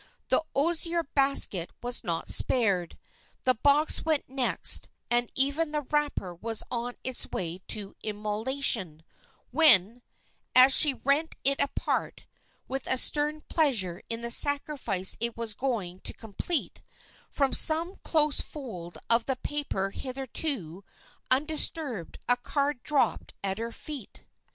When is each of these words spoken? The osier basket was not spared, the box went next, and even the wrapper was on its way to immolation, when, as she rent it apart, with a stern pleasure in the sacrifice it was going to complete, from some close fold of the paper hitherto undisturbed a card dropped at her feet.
The 0.29 0.41
osier 0.55 1.03
basket 1.03 1.69
was 1.83 2.03
not 2.03 2.27
spared, 2.27 2.97
the 3.43 3.53
box 3.53 4.03
went 4.03 4.27
next, 4.27 4.89
and 5.11 5.31
even 5.35 5.71
the 5.71 5.83
wrapper 5.91 6.33
was 6.33 6.63
on 6.71 6.95
its 7.03 7.29
way 7.29 7.59
to 7.67 7.95
immolation, 8.01 9.03
when, 9.51 10.01
as 10.55 10.73
she 10.75 10.95
rent 10.95 11.35
it 11.43 11.61
apart, 11.61 12.25
with 12.67 12.87
a 12.87 12.97
stern 12.97 13.41
pleasure 13.47 14.01
in 14.09 14.23
the 14.23 14.31
sacrifice 14.31 15.17
it 15.19 15.37
was 15.37 15.53
going 15.53 15.99
to 15.99 16.13
complete, 16.13 16.81
from 17.31 17.53
some 17.53 17.95
close 17.97 18.39
fold 18.41 18.97
of 19.07 19.25
the 19.25 19.35
paper 19.35 19.91
hitherto 19.91 20.83
undisturbed 21.29 22.17
a 22.27 22.37
card 22.37 22.81
dropped 22.81 23.35
at 23.43 23.59
her 23.59 23.71
feet. 23.71 24.23